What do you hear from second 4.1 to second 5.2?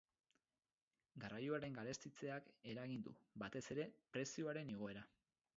prezioen igoera.